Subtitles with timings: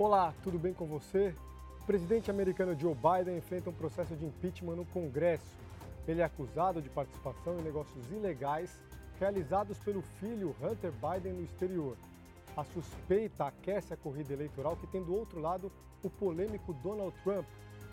[0.00, 1.34] Olá, tudo bem com você?
[1.82, 5.56] O presidente americano Joe Biden enfrenta um processo de impeachment no Congresso.
[6.06, 8.80] Ele é acusado de participação em negócios ilegais
[9.18, 11.96] realizados pelo filho Hunter Biden no exterior.
[12.56, 15.68] A suspeita aquece a corrida eleitoral que tem do outro lado
[16.04, 17.46] o polêmico Donald Trump.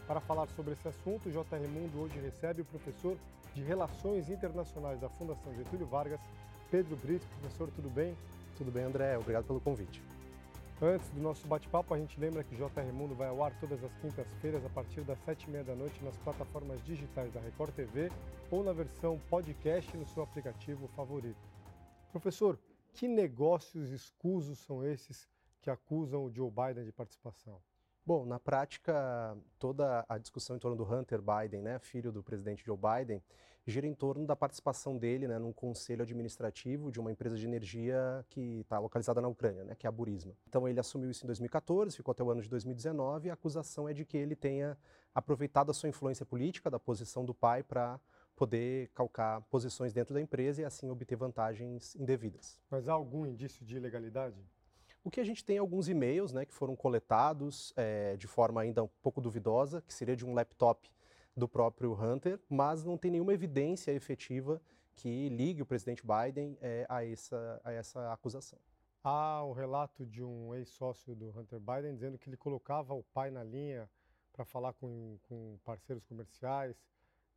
[0.05, 3.17] Para falar sobre esse assunto, o JR Mundo hoje recebe o professor
[3.55, 6.21] de Relações Internacionais da Fundação Getúlio Vargas,
[6.69, 7.25] Pedro Brito.
[7.39, 8.15] Professor, tudo bem?
[8.59, 9.17] Tudo bem, André.
[9.17, 10.14] Obrigado pelo convite.
[10.82, 13.82] Antes do nosso bate-papo, a gente lembra que o JR Mundo vai ao ar todas
[13.82, 17.74] as quintas-feiras a partir das sete e meia da noite nas plataformas digitais da Record
[17.74, 18.11] TV
[18.52, 21.39] ou na versão podcast no seu aplicativo favorito.
[22.11, 22.60] Professor,
[22.93, 25.30] que negócios escusos são esses
[25.61, 27.61] que acusam o Joe Biden de participação?
[28.07, 32.63] Bom, na prática, toda a discussão em torno do Hunter Biden, né, filho do presidente
[32.63, 33.19] Joe Biden,
[33.66, 38.23] gira em torno da participação dele né, num conselho administrativo de uma empresa de energia
[38.30, 40.36] que está localizada na Ucrânia, né, que é a Burisma.
[40.47, 43.89] Então ele assumiu isso em 2014, ficou até o ano de 2019, e a acusação
[43.89, 44.77] é de que ele tenha
[45.11, 47.99] aproveitado a sua influência política, da posição do pai, para
[48.35, 52.61] poder calcar posições dentro da empresa e assim obter vantagens indevidas.
[52.69, 54.45] Mas há algum indício de ilegalidade?
[55.06, 58.59] O que a gente tem é alguns e-mails né, que foram coletados é, de forma
[58.59, 60.92] ainda um pouco duvidosa, que seria de um laptop
[61.38, 64.59] do próprio Hunter, mas não tem nenhuma evidência efetiva
[64.95, 68.58] que ligue o presidente Biden é, a, essa, a essa acusação.
[69.03, 73.30] Há o relato de um ex-sócio do Hunter Biden dizendo que ele colocava o pai
[73.30, 73.88] na linha
[74.33, 76.76] para falar com, com parceiros comerciais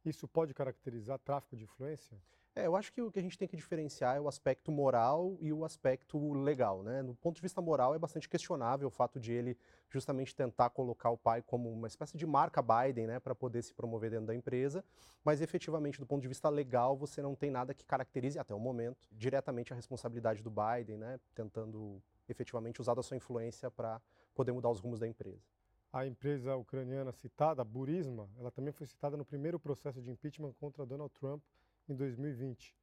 [0.04, 2.16] isso pode caracterizar tráfico de influência?
[2.58, 5.38] É, eu acho que o que a gente tem que diferenciar é o aspecto moral
[5.40, 6.82] e o aspecto legal.
[6.82, 7.02] Né?
[7.02, 9.56] No ponto de vista moral, é bastante questionável o fato de ele
[9.88, 13.72] justamente tentar colocar o pai como uma espécie de marca Biden né, para poder se
[13.72, 14.84] promover dentro da empresa,
[15.24, 18.58] mas efetivamente, do ponto de vista legal, você não tem nada que caracterize, até o
[18.58, 24.02] momento, diretamente a responsabilidade do Biden, né, tentando efetivamente usar da sua influência para
[24.34, 25.46] poder mudar os rumos da empresa.
[25.92, 30.84] A empresa ucraniana citada, Burisma, ela também foi citada no primeiro processo de impeachment contra
[30.84, 31.40] Donald Trump
[31.88, 32.74] em 2020.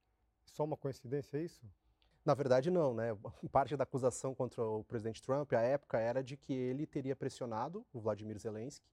[0.45, 1.66] Só uma coincidência é isso?
[2.23, 3.16] Na verdade, não, né?
[3.51, 7.85] Parte da acusação contra o presidente Trump, à época, era de que ele teria pressionado
[7.94, 8.89] o Vladimir Zelensky,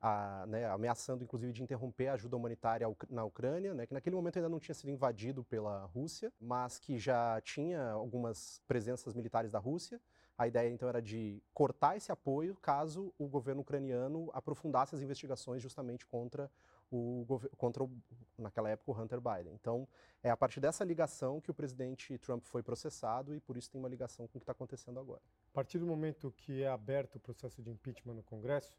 [0.00, 4.36] a, né, ameaçando inclusive de interromper a ajuda humanitária na Ucrânia, né, que naquele momento
[4.36, 9.58] ainda não tinha sido invadido pela Rússia, mas que já tinha algumas presenças militares da
[9.58, 9.98] Rússia.
[10.36, 15.62] A ideia então era de cortar esse apoio caso o governo ucraniano aprofundasse as investigações
[15.62, 16.50] justamente contra
[16.90, 17.90] o contra o,
[18.38, 19.54] naquela época o Hunter Biden.
[19.54, 19.88] Então
[20.22, 23.80] é a partir dessa ligação que o presidente Trump foi processado e por isso tem
[23.80, 25.20] uma ligação com o que está acontecendo agora.
[25.50, 28.78] A partir do momento que é aberto o processo de impeachment no Congresso,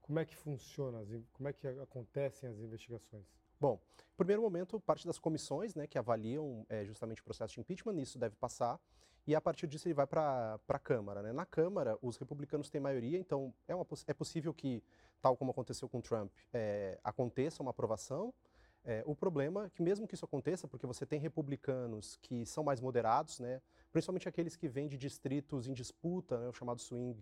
[0.00, 3.26] como é que funciona, como é que acontecem as investigações?
[3.58, 7.60] Bom, em primeiro momento, parte das comissões né, que avaliam é, justamente o processo de
[7.60, 8.78] impeachment, isso deve passar,
[9.26, 11.22] e a partir disso ele vai para a Câmara.
[11.22, 11.32] Né?
[11.32, 14.82] Na Câmara, os republicanos têm maioria, então é, uma, é possível que,
[15.26, 18.32] tal como aconteceu com Trump, é, aconteça uma aprovação.
[18.84, 22.62] É, o problema é que, mesmo que isso aconteça, porque você tem republicanos que são
[22.62, 23.60] mais moderados, né,
[23.90, 27.20] principalmente aqueles que vêm de distritos em disputa, né, o chamado swing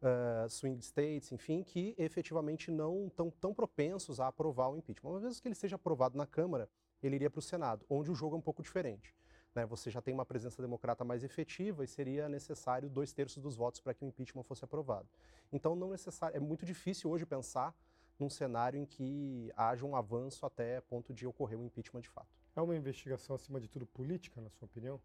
[0.00, 5.10] uh, swing states, enfim, que efetivamente não estão tão propensos a aprovar o impeachment.
[5.10, 6.70] Uma vez que ele seja aprovado na Câmara,
[7.02, 9.12] ele iria para o Senado, onde o jogo é um pouco diferente.
[9.54, 9.66] Né?
[9.66, 13.80] Você já tem uma presença democrata mais efetiva e seria necessário dois terços dos votos
[13.80, 15.08] para que o impeachment fosse aprovado.
[15.52, 17.74] Então, não necessário, é muito difícil hoje pensar
[18.18, 22.08] num cenário em que haja um avanço até ponto de ocorrer o um impeachment de
[22.08, 22.28] fato.
[22.54, 25.00] É uma investigação, acima de tudo, política, na sua opinião?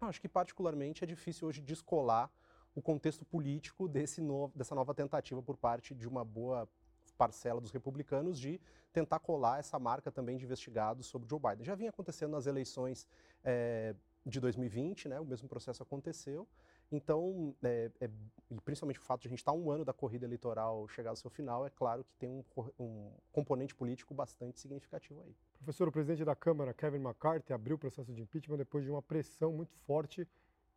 [0.00, 2.30] Acho que, particularmente, é difícil hoje descolar
[2.74, 6.68] o contexto político desse no, dessa nova tentativa por parte de uma boa
[7.16, 8.60] parcela dos republicanos de
[8.92, 11.64] tentar colar essa marca também de investigados sobre Joe Biden.
[11.64, 13.06] Já vinha acontecendo nas eleições
[13.44, 13.94] é,
[14.24, 16.48] de 2020, né, o mesmo processo aconteceu.
[16.90, 18.10] Então, é, é,
[18.50, 21.16] e principalmente o fato de a gente estar um ano da corrida eleitoral chegar ao
[21.16, 22.44] seu final, é claro que tem um,
[22.78, 25.34] um componente político bastante significativo aí.
[25.58, 29.02] Professor, o presidente da Câmara, Kevin McCarthy, abriu o processo de impeachment depois de uma
[29.02, 30.26] pressão muito forte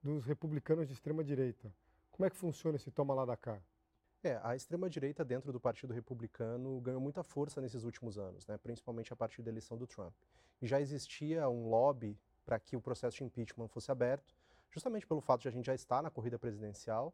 [0.02, 1.72] dos republicanos de extrema direita.
[2.12, 3.62] Como é que funciona esse toma lá da cá?
[4.22, 9.14] É, a extrema-direita dentro do Partido Republicano ganhou muita força nesses últimos anos, né, principalmente
[9.14, 10.14] a partir da eleição do Trump.
[10.62, 14.36] E já existia um lobby para que o processo de impeachment fosse aberto,
[14.70, 17.14] justamente pelo fato de a gente já estar na corrida presidencial,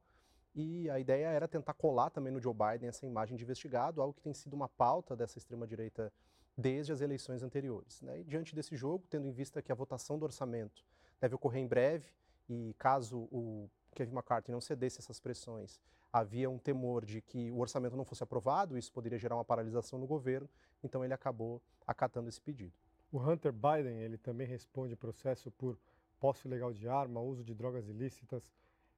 [0.56, 4.14] e a ideia era tentar colar também no Joe Biden essa imagem de investigado, algo
[4.14, 6.12] que tem sido uma pauta dessa extrema-direita
[6.58, 8.02] desde as eleições anteriores.
[8.02, 8.22] Né?
[8.22, 10.84] E diante desse jogo, tendo em vista que a votação do orçamento
[11.20, 12.08] deve ocorrer em breve,
[12.48, 15.80] e caso o Kevin McCarthy não cedesse essas pressões,
[16.16, 20.00] havia um temor de que o orçamento não fosse aprovado, isso poderia gerar uma paralisação
[20.00, 20.50] no governo,
[20.82, 22.72] então ele acabou acatando esse pedido.
[23.12, 25.78] O Hunter Biden, ele também responde processo por
[26.18, 28.50] posse ilegal de arma, uso de drogas ilícitas.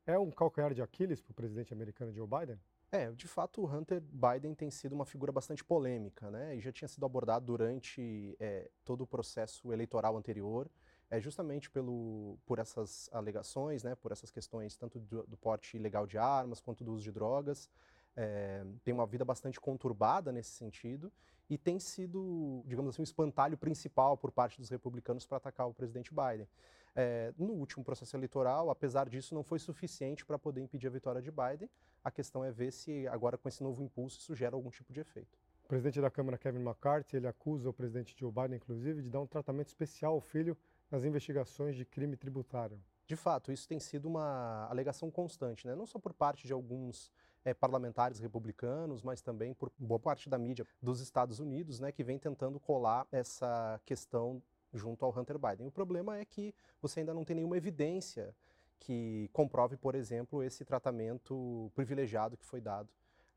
[0.06, 2.60] É um calcanhar de Aquiles para o presidente americano Joe Biden?
[2.92, 6.56] É, de fato, o Hunter Biden tem sido uma figura bastante polêmica, né?
[6.56, 10.70] E já tinha sido abordado durante é, todo o processo eleitoral anterior,
[11.10, 13.96] é justamente pelo, por essas alegações, né?
[13.96, 17.70] Por essas questões tanto do, do porte ilegal de armas quanto do uso de drogas.
[18.16, 21.12] É, tem uma vida bastante conturbada nesse sentido
[21.50, 25.74] e tem sido, digamos assim, o espantalho principal por parte dos republicanos para atacar o
[25.74, 26.48] presidente Biden.
[26.96, 31.22] É, no último processo eleitoral, apesar disso, não foi suficiente para poder impedir a vitória
[31.22, 31.70] de Biden.
[32.04, 35.00] A questão é ver se agora com esse novo impulso isso gera algum tipo de
[35.00, 35.38] efeito.
[35.64, 39.20] O presidente da Câmara, Kevin McCarthy, ele acusa o presidente Joe Biden, inclusive, de dar
[39.20, 40.58] um tratamento especial ao filho
[40.90, 42.80] nas investigações de crime tributário.
[43.06, 45.76] De fato, isso tem sido uma alegação constante, né?
[45.76, 47.12] não só por parte de alguns
[47.46, 52.04] é, parlamentares republicanos, mas também por boa parte da mídia dos Estados Unidos, né, que
[52.04, 54.42] vem tentando colar essa questão
[54.74, 55.68] junto ao Hunter Biden.
[55.68, 58.36] O problema é que você ainda não tem nenhuma evidência
[58.80, 62.90] que comprove, por exemplo, esse tratamento privilegiado que foi dado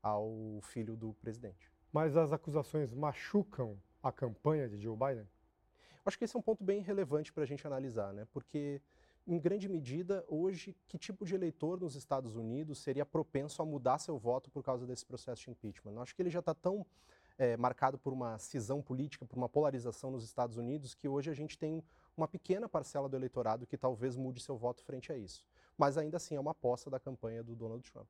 [0.03, 1.71] ao filho do presidente.
[1.91, 5.27] Mas as acusações machucam a campanha de Joe Biden?
[6.05, 8.27] Acho que esse é um ponto bem relevante para a gente analisar, né?
[8.31, 8.81] Porque,
[9.27, 13.99] em grande medida, hoje, que tipo de eleitor nos Estados Unidos seria propenso a mudar
[13.99, 15.93] seu voto por causa desse processo de impeachment?
[15.93, 16.85] Eu acho que ele já está tão
[17.37, 21.33] é, marcado por uma cisão política, por uma polarização nos Estados Unidos, que hoje a
[21.33, 21.83] gente tem
[22.17, 25.45] uma pequena parcela do eleitorado que talvez mude seu voto frente a isso.
[25.77, 28.07] Mas ainda assim é uma aposta da campanha do Donald Trump.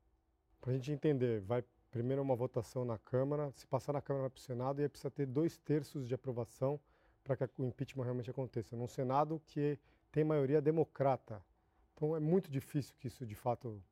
[0.60, 4.30] Para a gente entender, vai primeiro uma votação na Câmara, se passar na Câmara vai
[4.30, 6.80] para o Senado e aí precisa ter dois terços de aprovação
[7.22, 8.76] para que o impeachment realmente aconteça.
[8.76, 9.78] Num Senado que
[10.10, 11.42] tem maioria democrata.
[11.94, 13.82] Então é muito difícil que isso de fato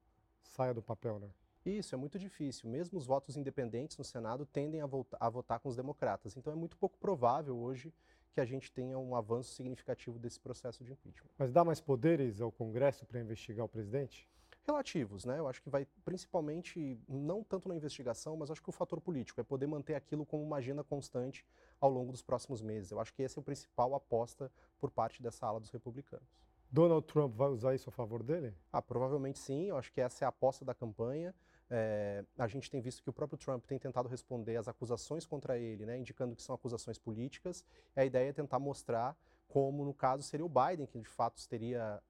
[0.43, 1.31] saia do papel, né?
[1.65, 2.69] Isso, é muito difícil.
[2.69, 4.89] Mesmo os votos independentes no Senado tendem a,
[5.21, 6.37] a votar com os democratas.
[6.37, 7.93] Então é muito pouco provável hoje
[8.33, 11.31] que a gente tenha um avanço significativo desse processo de impeachment.
[11.37, 14.29] Mas dá mais poderes ao Congresso para investigar o presidente?
[14.71, 15.37] Relativos, né?
[15.41, 19.41] Eu acho que vai principalmente, não tanto na investigação, mas acho que o fator político
[19.41, 21.45] é poder manter aquilo como uma agenda constante
[21.81, 22.93] ao longo dos próximos meses.
[22.93, 26.39] Eu acho que esse é o principal aposta por parte dessa ala dos republicanos.
[26.71, 28.55] Donald Trump vai usar isso a favor dele?
[28.73, 29.65] Ah, provavelmente sim.
[29.65, 31.35] Eu acho que essa é a aposta da campanha.
[31.69, 35.59] É, a gente tem visto que o próprio Trump tem tentado responder às acusações contra
[35.59, 37.65] ele, né, indicando que são acusações políticas.
[37.97, 39.17] E a ideia é tentar mostrar
[39.49, 42.01] como, no caso, seria o Biden que de fato teria,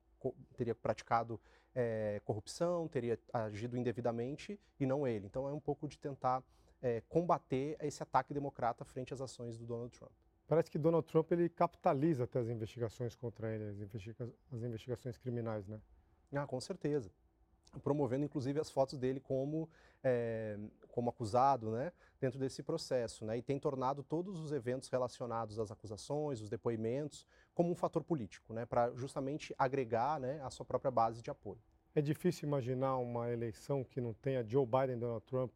[0.59, 1.41] teria praticado
[1.75, 5.27] é, corrupção, teria agido indevidamente e não ele.
[5.27, 6.43] Então é um pouco de tentar
[6.83, 10.13] é, combater esse ataque democrata frente às ações do Donald Trump.
[10.47, 15.17] Parece que Donald Trump ele capitaliza até as investigações contra ele, as, investiga as investigações
[15.17, 15.81] criminais, né?
[16.33, 17.11] Ah, com certeza
[17.79, 19.69] promovendo inclusive as fotos dele como,
[20.03, 20.59] é,
[20.89, 23.25] como acusado né, dentro desse processo.
[23.25, 27.27] Né, e tem tornado todos os eventos relacionados às acusações, os depoimentos,
[27.61, 31.61] como um fator político, né, para justamente agregar né, a sua própria base de apoio.
[31.95, 35.53] É difícil imaginar uma eleição que não tenha Joe Biden e Donald Trump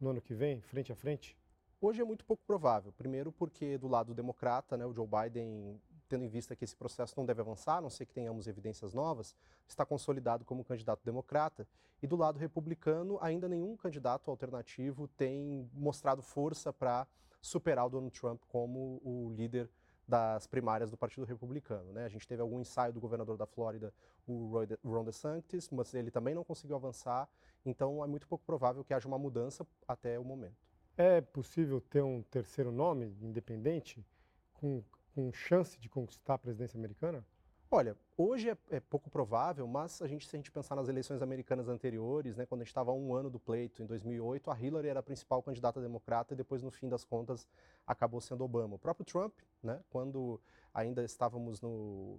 [0.00, 1.38] no ano que vem, frente a frente?
[1.80, 2.90] Hoje é muito pouco provável.
[2.90, 7.14] Primeiro porque do lado democrata, né, o Joe Biden tendo em vista que esse processo
[7.16, 9.32] não deve avançar, a não ser que tenhamos evidências novas,
[9.68, 11.64] está consolidado como candidato democrata.
[12.02, 17.06] E do lado republicano, ainda nenhum candidato alternativo tem mostrado força para
[17.40, 19.70] superar o Donald Trump como o líder
[20.06, 21.92] das primárias do Partido Republicano.
[21.92, 22.04] Né?
[22.04, 23.92] A gente teve algum ensaio do governador da Flórida,
[24.26, 27.28] o Ron DeSantis, mas ele também não conseguiu avançar,
[27.64, 30.56] então é muito pouco provável que haja uma mudança até o momento.
[30.96, 34.06] É possível ter um terceiro nome independente
[34.54, 34.82] com
[35.16, 37.24] com chance de conquistar a presidência americana?
[37.70, 41.20] Olha, hoje é, é, pouco provável, mas a gente, se a gente pensar nas eleições
[41.20, 44.88] americanas anteriores, né, quando a gente estava um ano do pleito, em 2008, a Hillary
[44.88, 47.46] era a principal candidata democrata e depois, no fim das contas,
[47.86, 48.76] acabou sendo Obama.
[48.76, 50.40] O próprio Trump, né, quando
[50.72, 52.18] ainda estávamos no,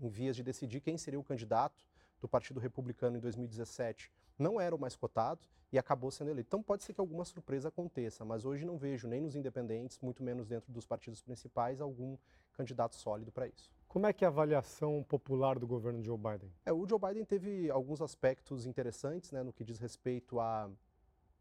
[0.00, 1.84] em vias de decidir quem seria o candidato
[2.20, 5.40] do Partido Republicano em 2017, não era o mais cotado
[5.72, 6.48] e acabou sendo eleito.
[6.48, 10.22] Então pode ser que alguma surpresa aconteça, mas hoje não vejo nem nos independentes, muito
[10.22, 12.16] menos dentro dos partidos principais, algum
[12.52, 13.77] candidato sólido para isso.
[13.88, 16.52] Como é que é a avaliação popular do governo Joe Biden?
[16.66, 20.70] É, o Joe Biden teve alguns aspectos interessantes né, no que diz respeito a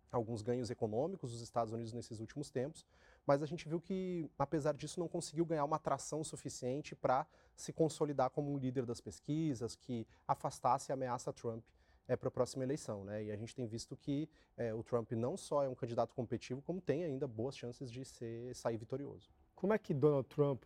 [0.10, 2.86] alguns ganhos econômicos dos Estados Unidos nesses últimos tempos,
[3.26, 7.74] mas a gente viu que, apesar disso, não conseguiu ganhar uma atração suficiente para se
[7.74, 11.66] consolidar como um líder das pesquisas que afastasse a ameaça Trump
[12.08, 13.04] é, para a próxima eleição.
[13.04, 13.26] Né?
[13.26, 16.62] E a gente tem visto que é, o Trump não só é um candidato competitivo,
[16.62, 19.30] como tem ainda boas chances de ser, sair vitorioso.
[19.54, 20.64] Como é que Donald Trump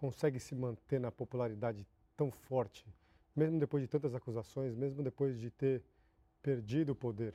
[0.00, 2.86] consegue se manter na popularidade tão forte,
[3.36, 5.84] mesmo depois de tantas acusações, mesmo depois de ter
[6.40, 7.34] perdido o poder?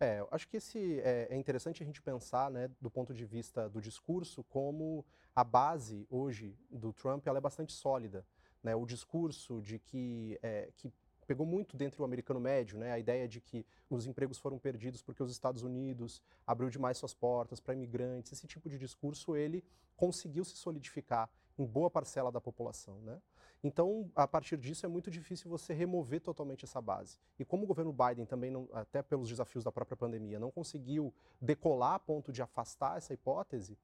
[0.00, 3.68] É, acho que esse é, é, interessante a gente pensar, né, do ponto de vista
[3.68, 5.04] do discurso, como
[5.36, 8.24] a base hoje do Trump ela é bastante sólida.
[8.62, 8.74] Né?
[8.74, 10.90] O discurso de que, é, que
[11.26, 12.92] pegou muito dentro do americano médio, né?
[12.92, 17.14] A ideia de que os empregos foram perdidos porque os Estados Unidos abriu demais suas
[17.14, 18.32] portas para imigrantes.
[18.32, 19.62] Esse tipo de discurso ele
[19.96, 23.20] conseguiu se solidificar em boa parcela da população, né?
[23.62, 27.18] Então, a partir disso é muito difícil você remover totalmente essa base.
[27.38, 31.14] E como o governo Biden também não, até pelos desafios da própria pandemia, não conseguiu
[31.40, 33.78] decolar a ponto de afastar essa hipótese,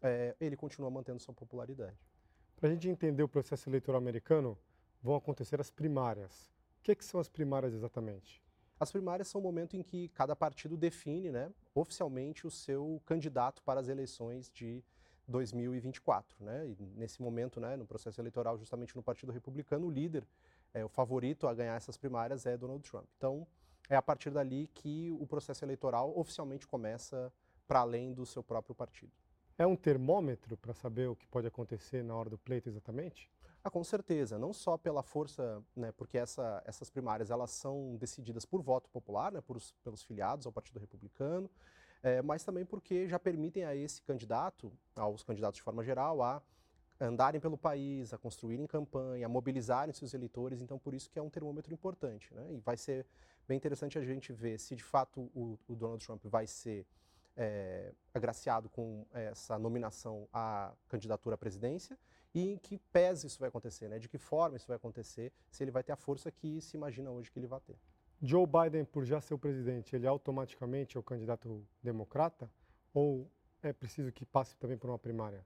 [0.00, 1.98] é, ele continua mantendo sua popularidade.
[2.56, 4.56] Para a gente entender o processo eleitoral americano,
[5.02, 6.50] vão acontecer as primárias
[6.86, 8.40] que, que são as primárias exatamente?
[8.78, 13.60] As primárias são o momento em que cada partido define né, oficialmente o seu candidato
[13.64, 14.84] para as eleições de
[15.26, 16.44] 2024.
[16.44, 16.68] Né?
[16.68, 20.26] E nesse momento, né, no processo eleitoral, justamente no Partido Republicano, o líder,
[20.72, 23.06] é, o favorito a ganhar essas primárias é Donald Trump.
[23.16, 23.46] Então,
[23.88, 27.32] é a partir dali que o processo eleitoral oficialmente começa
[27.66, 29.12] para além do seu próprio partido.
[29.58, 33.30] É um termômetro para saber o que pode acontecer na hora do pleito exatamente?
[33.64, 38.44] Ah, com certeza, não só pela força, né, porque essa, essas primárias elas são decididas
[38.44, 41.50] por voto popular, né, por, pelos filiados ao Partido Republicano,
[42.06, 46.40] é, mas também porque já permitem a esse candidato, aos candidatos de forma geral, a
[47.00, 51.22] andarem pelo país, a construírem campanha, a mobilizarem seus eleitores, então por isso que é
[51.22, 52.32] um termômetro importante.
[52.32, 52.52] Né?
[52.52, 53.04] E vai ser
[53.48, 56.86] bem interessante a gente ver se de fato o, o Donald Trump vai ser
[57.36, 61.98] é, agraciado com essa nominação à candidatura à presidência
[62.32, 63.98] e em que pese isso vai acontecer, né?
[63.98, 67.10] de que forma isso vai acontecer, se ele vai ter a força que se imagina
[67.10, 67.76] hoje que ele vai ter.
[68.22, 72.50] Joe Biden, por já ser o presidente, ele automaticamente é o candidato democrata
[72.94, 73.30] ou
[73.62, 75.44] é preciso que passe também por uma primária?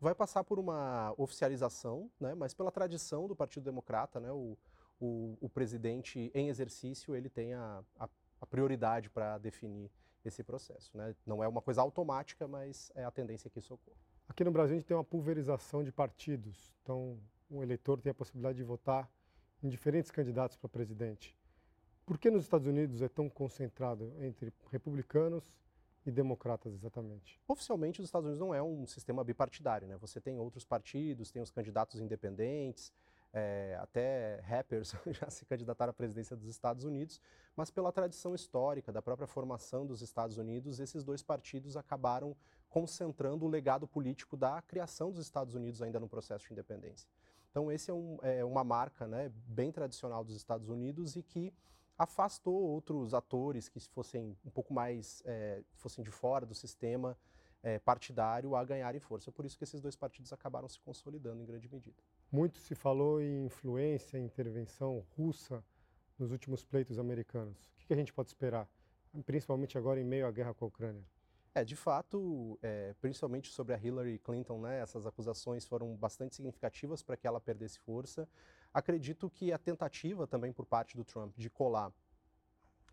[0.00, 2.34] Vai passar por uma oficialização, né?
[2.34, 4.30] mas pela tradição do Partido Democrata, né?
[4.32, 4.56] o,
[5.00, 8.08] o, o presidente em exercício ele tem a, a,
[8.40, 9.90] a prioridade para definir
[10.24, 10.96] esse processo.
[10.96, 11.14] Né?
[11.26, 13.98] Não é uma coisa automática, mas é a tendência que isso ocorra.
[14.28, 17.18] Aqui no Brasil a gente tem uma pulverização de partidos, então
[17.50, 19.10] o eleitor tem a possibilidade de votar
[19.62, 21.36] em diferentes candidatos para presidente.
[22.12, 25.50] Por que nos Estados Unidos é tão concentrado entre republicanos
[26.04, 27.40] e democratas exatamente?
[27.48, 29.96] Oficialmente, os Estados Unidos não é um sistema bipartidário, né?
[29.96, 32.92] Você tem outros partidos, tem os candidatos independentes,
[33.32, 37.18] é, até rappers já se candidataram à presidência dos Estados Unidos,
[37.56, 42.36] mas pela tradição histórica da própria formação dos Estados Unidos, esses dois partidos acabaram
[42.68, 47.08] concentrando o legado político da criação dos Estados Unidos ainda no processo de independência.
[47.50, 51.54] Então, esse é, um, é uma marca né, bem tradicional dos Estados Unidos e que
[51.98, 57.16] afastou outros atores que fossem um pouco mais é, fossem de fora do sistema
[57.62, 59.30] é, partidário a ganharem força.
[59.30, 61.96] Por isso que esses dois partidos acabaram se consolidando em grande medida.
[62.30, 65.64] Muito se falou em influência, intervenção russa
[66.18, 67.70] nos últimos pleitos americanos.
[67.84, 68.68] O que a gente pode esperar,
[69.24, 71.04] principalmente agora em meio à guerra com a Ucrânia?
[71.54, 77.02] É, de fato, é, principalmente sobre a Hillary Clinton, né, essas acusações foram bastante significativas
[77.02, 78.26] para que ela perdesse força.
[78.72, 81.92] Acredito que a tentativa também por parte do Trump de colar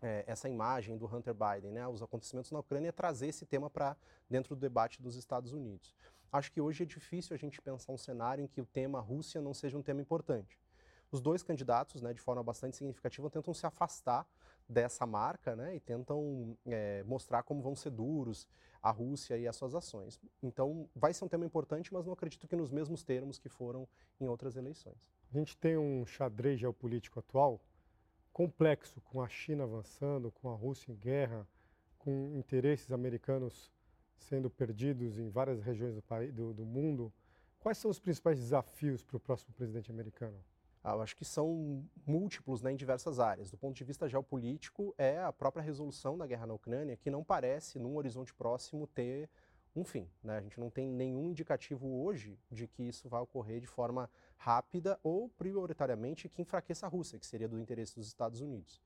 [0.02, 3.68] é, essa imagem do Hunter Biden, né, os acontecimentos na Ucrânia, é trazer esse tema
[3.68, 3.96] para
[4.28, 5.94] dentro do debate dos Estados Unidos.
[6.32, 9.40] Acho que hoje é difícil a gente pensar um cenário em que o tema Rússia
[9.40, 10.58] não seja um tema importante.
[11.10, 14.26] Os dois candidatos, né, de forma bastante significativa, tentam se afastar
[14.68, 18.46] dessa marca né, e tentam é, mostrar como vão ser duros
[18.80, 20.20] a Rússia e as suas ações.
[20.40, 23.88] Então, vai ser um tema importante, mas não acredito que nos mesmos termos que foram
[24.20, 25.10] em outras eleições.
[25.32, 27.60] A gente tem um xadrez geopolítico atual
[28.32, 31.46] complexo, com a China avançando, com a Rússia em guerra,
[31.98, 33.70] com interesses americanos
[34.16, 37.12] sendo perdidos em várias regiões do, país, do, do mundo.
[37.60, 40.36] Quais são os principais desafios para o próximo presidente americano?
[40.82, 43.50] Ah, eu acho que são múltiplos né, em diversas áreas.
[43.50, 47.22] Do ponto de vista geopolítico, é a própria resolução da guerra na Ucrânia, que não
[47.22, 49.28] parece, num horizonte próximo, ter
[49.76, 50.08] um fim.
[50.24, 50.38] Né?
[50.38, 54.10] A gente não tem nenhum indicativo hoje de que isso vai ocorrer de forma
[54.40, 58.80] rápida ou prioritariamente que enfraqueça a Rússia, que seria do interesse dos Estados Unidos.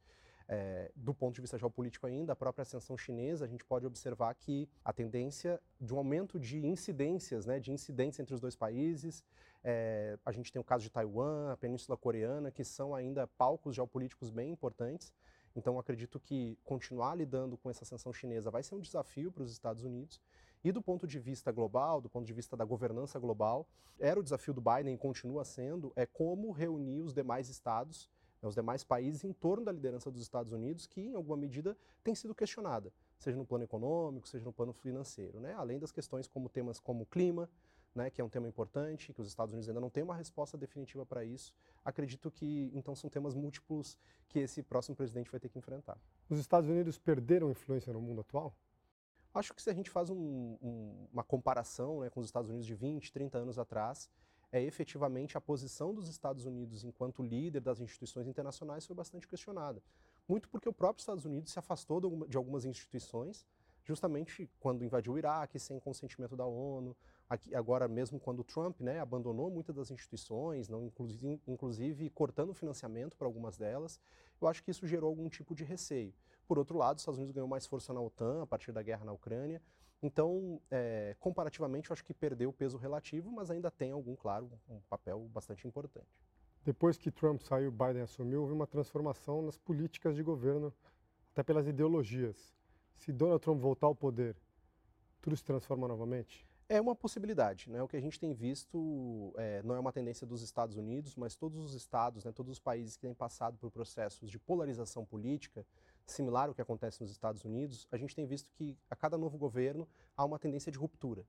[0.49, 4.35] É, do ponto de vista geopolítico ainda, a própria ascensão chinesa, a gente pode observar
[4.35, 9.25] que a tendência de um aumento de incidências, né, de incidentes entre os dois países,
[9.63, 13.77] é, a gente tem o caso de Taiwan, a Península Coreana, que são ainda palcos
[13.77, 15.15] geopolíticos bem importantes.
[15.57, 19.53] Então, acredito que continuar lidando com essa ascensão chinesa vai ser um desafio para os
[19.53, 20.21] Estados Unidos.
[20.64, 23.68] E do ponto de vista global, do ponto de vista da governança global,
[24.00, 28.11] era o desafio do Biden e continua sendo, é como reunir os demais estados
[28.44, 31.76] né, os demais países em torno da liderança dos Estados Unidos, que em alguma medida
[32.02, 35.54] tem sido questionada, seja no plano econômico, seja no plano financeiro, né?
[35.54, 37.49] além das questões como temas como clima,
[37.94, 40.59] né, que é um tema importante, que os Estados Unidos ainda não têm uma resposta
[40.59, 41.54] definitiva para isso.
[41.85, 43.97] Acredito que então são temas múltiplos
[44.28, 45.97] que esse próximo presidente vai ter que enfrentar.
[46.28, 48.52] Os Estados Unidos perderam influência no mundo atual?
[49.35, 52.67] Acho que se a gente faz um, um, uma comparação né, com os Estados Unidos
[52.67, 54.09] de 20, 30 anos atrás,
[54.53, 59.83] é efetivamente a posição dos Estados Unidos enquanto líder das instituições internacionais foi bastante questionada.
[60.29, 63.45] Muito porque o próprio Estados Unidos se afastou de algumas instituições,
[63.83, 66.97] justamente quando invadiu o Iraque, sem consentimento da ONU,
[67.29, 72.55] aqui, agora mesmo quando o Trump né, abandonou muitas das instituições, não inclusive, inclusive cortando
[72.55, 74.00] financiamento para algumas delas,
[74.41, 76.14] eu acho que isso gerou algum tipo de receio.
[76.47, 79.05] Por outro lado, os Estados Unidos ganhou mais força na OTAN a partir da guerra
[79.05, 79.61] na Ucrânia,
[80.05, 84.79] então, é, comparativamente, eu acho que perdeu peso relativo, mas ainda tem algum, claro, um
[84.81, 86.07] papel bastante importante.
[86.63, 90.75] Depois que Trump saiu Biden assumiu, houve uma transformação nas políticas de governo,
[91.33, 92.55] até pelas ideologias.
[92.99, 94.37] Se Donald Trump voltar ao poder,
[95.23, 96.47] tudo se transforma novamente?
[96.69, 97.71] É uma possibilidade.
[97.71, 97.83] Né?
[97.83, 101.35] O que a gente tem visto é, não é uma tendência dos Estados Unidos, mas
[101.35, 105.65] todos os estados, né, todos os países que têm passado por processos de polarização política,
[106.07, 109.39] similar ao que acontece nos Estados Unidos, a gente tem visto que a cada novo
[109.39, 111.25] governo há uma tendência de ruptura.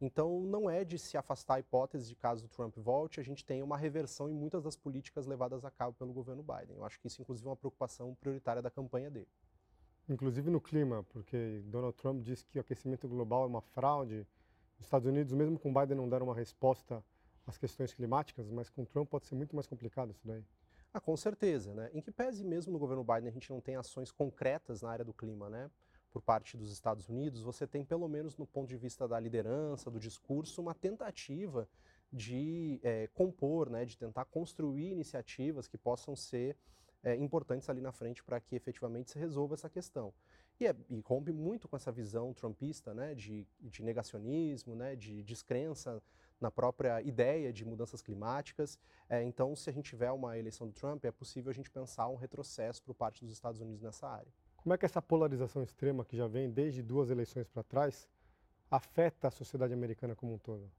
[0.00, 3.44] Então, não é de se afastar a hipótese de caso o Trump volte, a gente
[3.44, 6.76] tem uma reversão em muitas das políticas levadas a cabo pelo governo Biden.
[6.76, 9.28] Eu acho que isso, inclusive, é uma preocupação prioritária da campanha dele.
[10.08, 14.26] Inclusive no clima, porque Donald Trump disse que o aquecimento global é uma fraude.
[14.78, 17.04] Os Estados Unidos, mesmo com Biden, não deram uma resposta
[17.46, 20.42] às questões climáticas, mas com Trump pode ser muito mais complicado isso daí.
[20.92, 21.88] Ah, com certeza, né?
[21.92, 25.04] Em que pese mesmo no governo Biden a gente não tem ações concretas na área
[25.04, 25.70] do clima, né?
[26.10, 29.88] Por parte dos Estados Unidos, você tem pelo menos no ponto de vista da liderança,
[29.88, 31.68] do discurso, uma tentativa
[32.12, 33.84] de é, compor, né?
[33.84, 36.56] De tentar construir iniciativas que possam ser
[37.04, 40.12] é, importantes ali na frente para que efetivamente se resolva essa questão.
[40.58, 43.14] E, é, e, rompe muito com essa visão trumpista, né?
[43.14, 44.96] De, de negacionismo, né?
[44.96, 46.02] De descrença
[46.40, 48.78] na própria ideia de mudanças climáticas.
[49.08, 52.08] É, então, se a gente tiver uma eleição do Trump, é possível a gente pensar
[52.08, 54.32] um retrocesso por parte dos Estados Unidos nessa área.
[54.56, 58.08] Como é que essa polarização extrema, que já vem desde duas eleições para trás,
[58.70, 60.70] afeta a sociedade americana como um todo?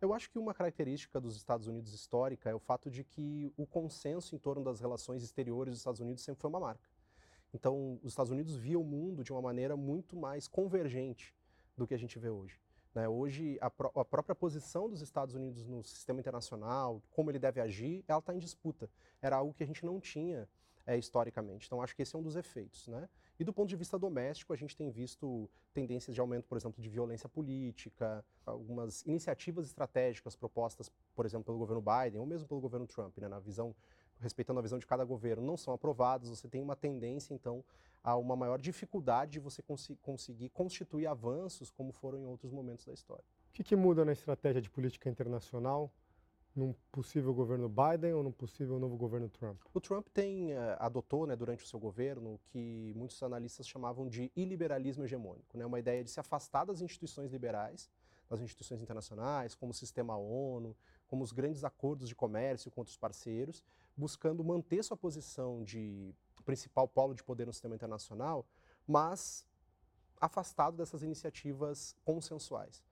[0.00, 3.66] Eu acho que uma característica dos Estados Unidos histórica é o fato de que o
[3.66, 6.88] consenso em torno das relações exteriores dos Estados Unidos sempre foi uma marca.
[7.52, 11.34] Então, os Estados Unidos via o mundo de uma maneira muito mais convergente
[11.76, 12.58] do que a gente vê hoje.
[12.94, 13.08] Né?
[13.08, 17.60] Hoje, a, pró a, própria posição dos Estados Unidos no sistema internacional, como ele deve
[17.60, 18.90] agir, ela está em disputa.
[19.22, 20.48] Era algo que a gente não tinha
[20.86, 21.66] é, historicamente.
[21.66, 22.88] Então, acho que esse é um dos efeitos.
[22.88, 23.08] Né?
[23.38, 26.82] E do ponto de vista doméstico, a gente tem visto tendências de aumento, por exemplo,
[26.82, 32.60] de violência política, algumas iniciativas estratégicas propostas, por exemplo, pelo governo Biden ou mesmo pelo
[32.60, 33.28] governo Trump, né?
[33.28, 33.74] na visão
[34.20, 37.64] respeitando a visão de cada governo, não são aprovadas, você tem uma tendência, então,
[38.02, 42.84] a uma maior dificuldade de você cons conseguir constituir avanços como foram em outros momentos
[42.84, 43.24] da história.
[43.50, 45.92] O que, que muda na estratégia de política internacional
[46.54, 49.60] num possível governo Biden ou num possível novo governo Trump?
[49.72, 54.08] O Trump tem uh, adotou, né, durante o seu governo, o que muitos analistas chamavam
[54.08, 57.90] de iliberalismo hegemônico, né, uma ideia de se afastar das instituições liberais,
[58.28, 60.76] das instituições internacionais, como o sistema ONU,
[61.08, 63.64] como os grandes acordos de comércio com outros parceiros,
[63.96, 68.46] buscando manter sua posição de principal polo de poder no sistema internacional,
[68.86, 69.46] mas
[70.20, 72.82] afastado dessas iniciativas consensuais.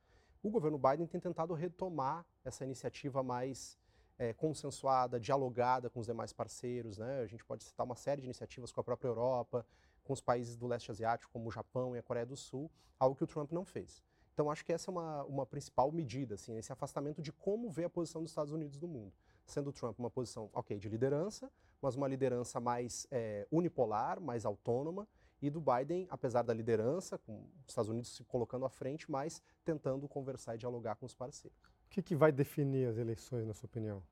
[0.43, 3.77] O governo Biden tem tentado retomar essa iniciativa mais
[4.19, 6.97] é, consensuada, dialogada com os demais parceiros.
[6.97, 7.21] Né?
[7.21, 9.67] A gente pode citar uma série de iniciativas com a própria Europa,
[10.05, 13.17] com os países do leste asiático, como o Japão e a Coreia do Sul, algo
[13.17, 14.03] que o Trump não fez.
[14.33, 17.85] Então, acho que essa é uma, uma principal medida, assim, esse afastamento de como vê
[17.85, 19.13] a posição dos Estados Unidos no mundo
[19.49, 21.51] sendo Trump uma posição, ok, de liderança,
[21.83, 25.09] mas uma liderança mais é, unipolar, mais autônoma,
[25.41, 29.41] e do Biden, apesar da liderança, com os Estados Unidos se colocando à frente, mas
[29.65, 31.57] tentando conversar e dialogar com os parceiros.
[31.87, 34.03] O que, que vai definir as eleições, na sua opinião?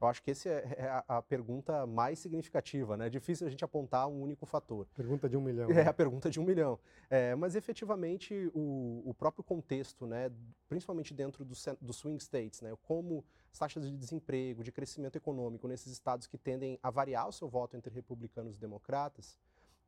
[0.00, 3.08] Eu acho que essa é, é a, pergunta mais significativa, né?
[3.08, 4.86] É difícil a gente apontar um único fator.
[4.94, 5.68] Pergunta de um milhão.
[5.70, 5.88] É né?
[5.88, 6.78] a pergunta de um milhão.
[7.10, 10.30] É, mas efetivamente o, o, próprio contexto, né,
[10.68, 15.66] principalmente dentro do, do swing states, né, como as taxas de desemprego, de crescimento econômico
[15.66, 19.36] nesses estados que tendem a variar o seu voto entre republicanos e democratas,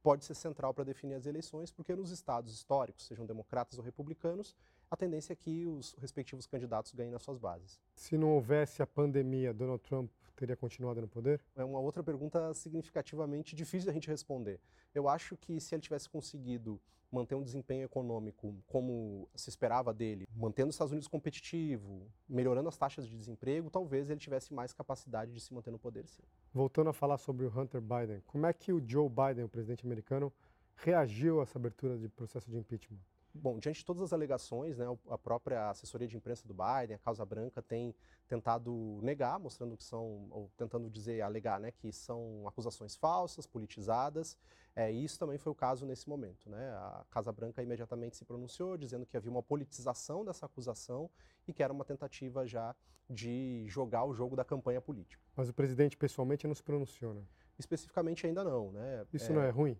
[0.02, 4.56] pode ser central para definir as eleições, porque nos estados históricos, sejam democratas ou republicanos,
[4.90, 7.80] a tendência é que os respectivos candidatos ganhem nas suas bases.
[7.94, 11.40] Se não houvesse a pandemia, Donald Trump teria continuado no poder?
[11.54, 14.58] É uma outra pergunta significativamente difícil da gente responder.
[14.94, 16.80] Eu acho que se ele tivesse conseguido
[17.12, 22.76] manter um desempenho econômico como se esperava dele, mantendo os Estados Unidos competitivo, melhorando as
[22.76, 26.22] taxas de desemprego, talvez ele tivesse mais capacidade de se manter no poder, sim.
[26.52, 29.84] Voltando a falar sobre o Hunter Biden, como é que o Joe Biden, o presidente
[29.84, 30.32] americano,
[30.76, 32.98] reagiu a essa abertura de processo de impeachment?
[33.32, 36.98] Bom, diante de todas as alegações, né, a própria assessoria de imprensa do Biden, a
[36.98, 37.94] Casa Branca, tem
[38.26, 44.36] tentado negar, mostrando que são, ou tentando dizer, alegar, né, que são acusações falsas, politizadas.
[44.74, 46.48] É, e isso também foi o caso nesse momento.
[46.50, 46.70] Né?
[46.70, 51.08] A Casa Branca imediatamente se pronunciou, dizendo que havia uma politização dessa acusação
[51.46, 52.74] e que era uma tentativa já
[53.08, 55.22] de jogar o jogo da campanha política.
[55.36, 57.22] Mas o presidente pessoalmente não se pronunciou, né?
[57.58, 59.04] Especificamente ainda não, né?
[59.12, 59.34] Isso é...
[59.34, 59.76] não é ruim?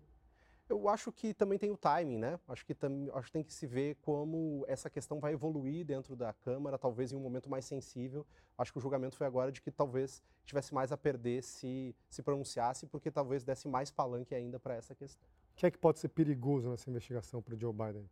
[0.71, 2.39] Eu acho que também tem o timing, né?
[2.47, 6.15] Acho que, tam, acho que tem que se ver como essa questão vai evoluir dentro
[6.15, 8.25] da Câmara, talvez em um momento mais sensível.
[8.57, 12.23] Acho que o julgamento foi agora de que talvez tivesse mais a perder se se
[12.23, 15.27] pronunciasse, porque talvez desse mais palanque ainda para essa questão.
[15.51, 18.09] O que é que pode ser perigoso nessa investigação para o Joe Biden?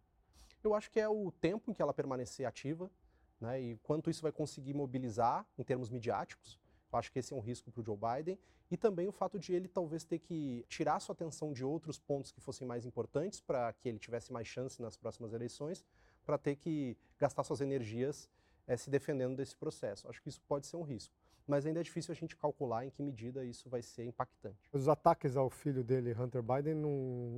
[0.61, 2.91] Eu acho que é o tempo em que ela permanecer ativa,
[3.39, 3.61] né?
[3.61, 6.59] E quanto isso vai conseguir mobilizar em termos midiáticos.
[6.91, 8.37] Eu acho que esse é um risco para o Joe Biden
[8.71, 12.31] e também o fato de ele talvez ter que tirar sua atenção de outros pontos
[12.31, 15.85] que fossem mais importantes para que ele tivesse mais chance nas próximas eleições,
[16.25, 18.29] para ter que gastar suas energias
[18.67, 20.07] é, se defendendo desse processo.
[20.07, 21.13] Acho que isso pode ser um risco.
[21.47, 24.69] Mas ainda é difícil a gente calcular em que medida isso vai ser impactante.
[24.71, 26.91] Os ataques ao filho dele, Hunter Biden, não,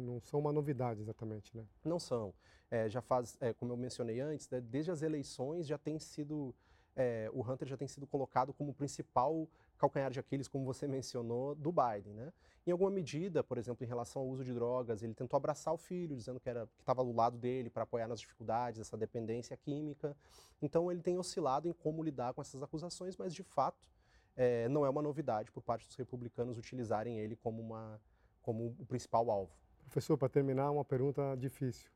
[0.04, 1.66] não são uma novidade exatamente, né?
[1.86, 2.34] Não são.
[2.70, 6.54] É, já faz, é, como eu mencionei antes, né, desde as eleições já tem sido
[6.96, 11.56] é, o Hunter já tem sido colocado como principal calcanhar de Aquiles, como você mencionou,
[11.56, 12.14] do Biden.
[12.14, 12.34] Né?
[12.66, 15.78] Em alguma medida, por exemplo, em relação ao uso de drogas, ele tentou abraçar o
[15.78, 20.16] filho, dizendo que estava do lado dele para apoiar nas dificuldades, essa dependência química.
[20.62, 23.90] Então ele tem oscilado em como lidar com essas acusações, mas de fato
[24.36, 28.00] é, não é uma novidade por parte dos republicanos utilizarem ele como, uma,
[28.42, 29.52] como o principal alvo.
[29.86, 31.90] Professor, para terminar, uma pergunta difícil.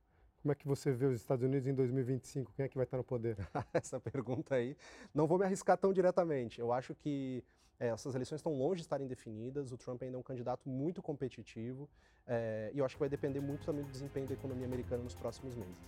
[0.46, 2.54] Como é que você vê os Estados Unidos em 2025?
[2.54, 3.36] Quem é que vai estar no poder?
[3.74, 4.78] Essa pergunta aí,
[5.12, 6.62] não vou me arriscar tão diretamente.
[6.62, 7.44] Eu acho que
[7.80, 9.72] é, essas eleições estão longe de estarem definidas.
[9.72, 11.90] O Trump ainda é um candidato muito competitivo
[12.28, 15.16] é, e eu acho que vai depender muito também do desempenho da economia americana nos
[15.16, 15.82] próximos meses.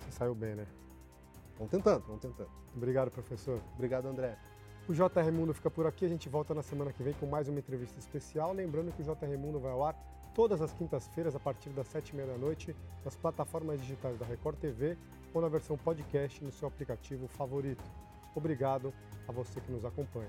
[0.00, 0.66] Você saiu bem, né?
[1.56, 2.50] Vamos tentando, vamos tentando.
[2.76, 3.62] Obrigado, professor.
[3.76, 4.36] Obrigado, André.
[4.86, 6.04] O JR Mundo fica por aqui.
[6.04, 8.52] A gente volta na semana que vem com mais uma entrevista especial.
[8.52, 9.94] Lembrando que o JR Mundo vai ao ar
[10.36, 14.26] todas as quintas-feiras, a partir das sete e meia da noite, nas plataformas digitais da
[14.26, 14.98] Record TV
[15.32, 17.82] ou na versão podcast no seu aplicativo favorito.
[18.34, 18.92] Obrigado
[19.26, 20.28] a você que nos acompanha.